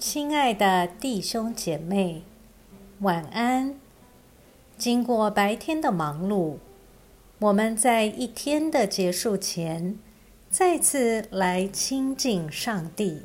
[0.00, 2.22] 亲爱的弟兄姐妹，
[3.00, 3.78] 晚安。
[4.78, 6.56] 经过白天的忙碌，
[7.38, 9.98] 我们在一天的结束前，
[10.48, 13.24] 再次来亲近上帝，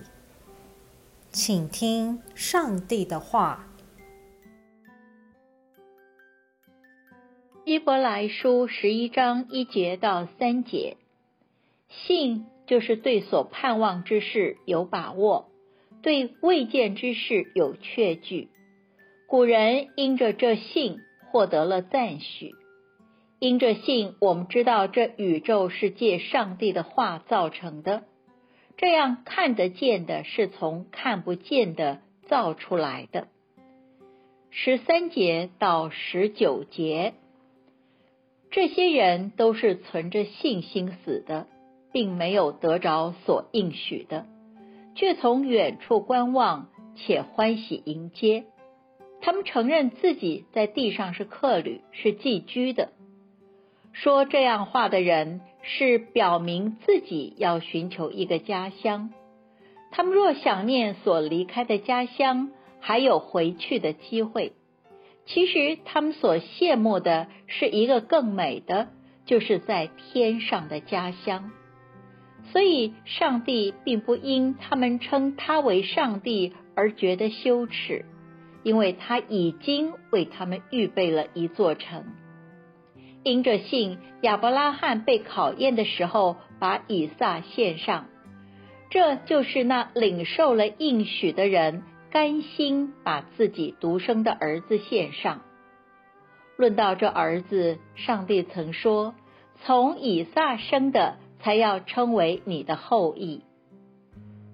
[1.32, 3.70] 请听上帝的话。
[7.64, 10.98] 希伯来书十一章一节到三节，
[11.88, 15.50] 信就是对所盼望之事有把握，
[16.06, 18.50] 对未见之事有确据。
[19.28, 21.00] 古人因着这信
[21.32, 22.52] 获得了赞许，
[23.40, 28.04] 因着信，我们知道这宇宙是借上帝的话造成的，
[28.78, 33.28] 这样看得见的是从看不见的造出来的。
[34.52, 37.16] 十三节到十九节。
[38.52, 41.48] 这些人都是存着信心死的，
[41.92, 44.28] 并没有得着所应许的，
[44.96, 48.46] 却从远处观望，且欢喜迎接。
[49.22, 52.90] 他们承认自己在地上是客旅，是寄居的。
[53.92, 59.12] 说这样话的人，是表明自己要寻求一个家乡。
[59.92, 64.54] 他们若想念所离开的家乡，还有回去的机会。
[65.26, 68.90] 其实他们所羡慕的是一个更美的，
[69.26, 71.52] 就是在天上的家乡。
[72.52, 78.06] 所以，上帝并不因他们称他为上帝而觉得羞耻，
[78.64, 82.06] 因为他已经为他们预备了一座城。
[83.24, 88.06] 因着信，亚伯拉罕被考验的时候，把以撒献上，
[88.90, 91.84] 这就是那领受了应许的人。
[92.12, 95.42] 甘心把自己独生的儿子献上。
[96.56, 99.16] 论到这儿子，上帝曾说
[99.66, 103.44] ：“从以撒生的，才要称为你的后裔。”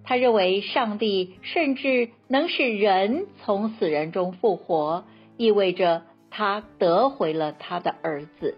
[0.03, 5.05] 他认为上帝甚至能使人从死人中复活，
[5.37, 8.57] 意味着他得回了他的儿子。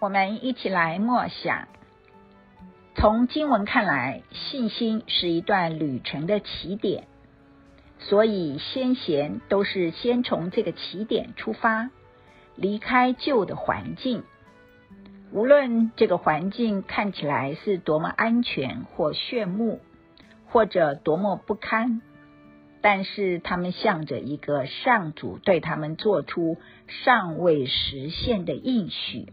[0.00, 1.68] 我们一起来默想。
[2.94, 7.06] 从经文看来，信心是一段旅程的起点，
[7.98, 11.90] 所以先贤都是先从这个起点出发，
[12.56, 14.24] 离开旧的环境。
[15.32, 19.80] 无论这个环境看起来是多么安全或炫目，
[20.46, 22.02] 或者多么不堪，
[22.82, 29.32] 但是他们向着一个上主对他们做出尚未实现的应许。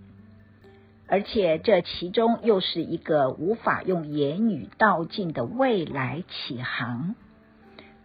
[1.12, 7.16] 而且这其中又是一个无法用言语道尽的未来起航，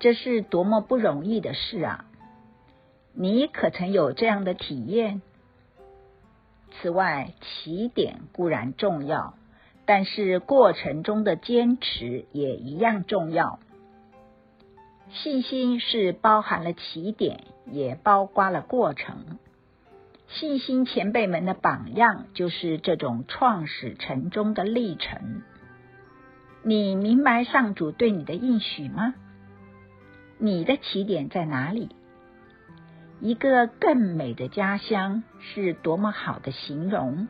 [0.01, 2.07] 这是多么不容易的事啊！
[3.17, 5.23] 你可曾有这样的体验？
[6.73, 9.35] 此外，起点固然重要，
[9.85, 13.61] 但是过程中的坚持也一样重要。
[15.13, 19.39] 信心是包含了起点，也包括了过程。
[20.27, 25.43] 信心前辈们的榜样，就是这种创始成终的历程。
[26.65, 29.15] 你明白上主对你的应许吗？
[30.39, 31.91] 你的起点在哪里？
[33.21, 37.29] 一个更美的家乡是多么好的形容！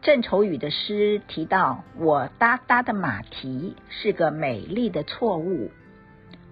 [0.00, 5.70] 郑愁予的诗提到：“我哒哒的马蹄是个美丽的错误，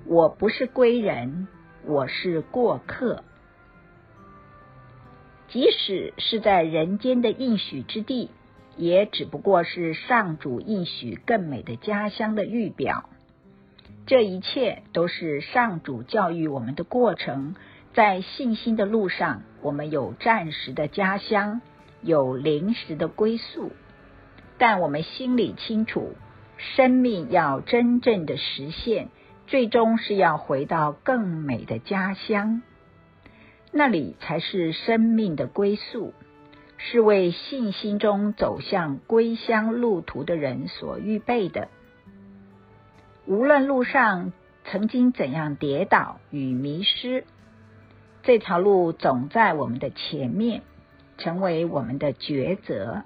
[0.05, 1.47] 我不是归人，
[1.85, 3.23] 我是过客。”
[5.49, 8.31] 即使是在人间的应许之地，
[8.77, 13.09] 也只不过是上主应许更美的家乡的预表。
[14.07, 17.55] 这一切都是上主教育我们的过程。
[17.97, 21.63] 在信心的路上，我们有暂时的家乡，
[22.03, 23.73] 有临时的归宿，
[24.59, 26.15] 但我们心里清楚，
[26.59, 29.09] 生命要真正的实现，
[29.47, 32.61] 最终是要回到更美的家乡。
[33.73, 36.13] 那里才是生命的归宿，
[36.77, 41.69] 是为信心中走向归乡路途的人所预备的。
[43.25, 44.35] 无论路上
[44.67, 47.25] 曾经怎样跌倒与迷失，
[48.27, 50.63] 这条路总在我们的前面，
[51.17, 53.05] 成为我们的抉择。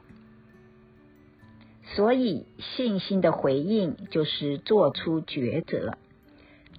[1.95, 5.99] 所以，信心的回应就是做出抉择。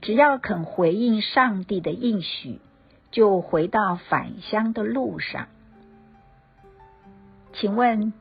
[0.01, 2.59] 只要肯回应上帝的应许。
[3.11, 5.49] 就回到返乡的路上。
[7.51, 8.13] 请问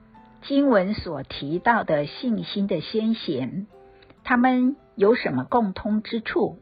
[0.42, 3.68] 经文所提到的信心的先贤，
[4.24, 6.58] 他们有什么共通之处？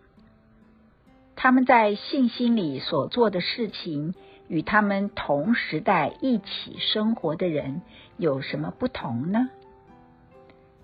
[1.41, 4.13] 他们在信心里所做的事情，
[4.49, 7.81] 与他们同时代一起生活的人
[8.17, 9.49] 有什么不同呢？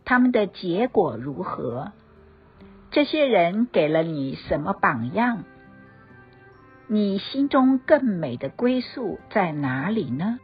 [0.05, 1.91] 他们的结果如何？
[2.93, 5.43] 这些人给了你什么榜样？
[6.87, 10.39] 你心中更美的归宿在哪里呢？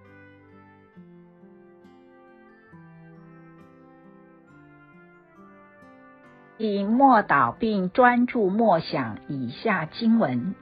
[6.62, 10.54] 以默祷并专注默想以下经文，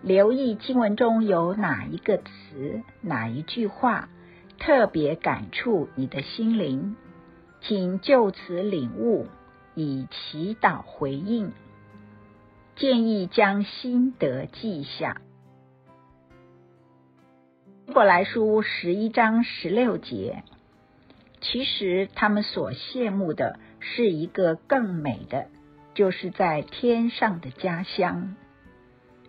[0.00, 4.08] 留意经文中有哪一个词、哪一句话
[4.60, 6.94] 特别感触你的心灵，
[7.62, 9.26] 请就此领悟，
[9.74, 11.50] 以祈祷回应。
[12.76, 15.20] 建议将心得记下。
[17.88, 20.44] 希伯来书十一章十六节，
[21.40, 23.58] 其实他们所羡慕的。
[23.80, 25.48] 是一个更美的，
[25.94, 28.36] 就是在天上的家乡。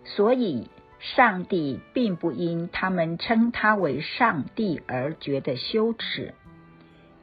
[0.04, 0.68] 所以，
[0.98, 6.34] 上帝并不因他们称他为上帝而觉得羞耻，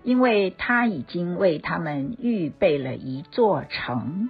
[0.04, 4.30] 因为他已经为他们预备了一座城。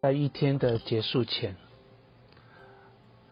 [0.00, 1.67] 在一天的结束前。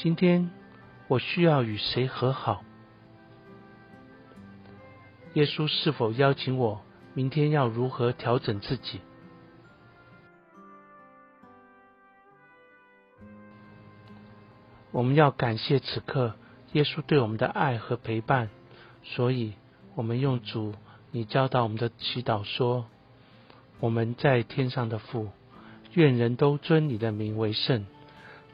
[0.00, 0.48] 今天
[1.08, 2.62] 我需要与谁和好？
[5.34, 6.80] 耶稣是否邀请我
[7.14, 9.00] 明天要如何调整自己？
[14.92, 16.34] 我们要感谢此刻
[16.74, 18.50] 耶稣对我们的爱和陪伴，
[19.02, 19.54] 所以
[19.96, 20.76] 我们用主
[21.10, 22.86] 你教导我们的祈祷说
[23.80, 25.30] ：“我们在天上的父，
[25.94, 27.84] 愿人都尊你的名为圣。”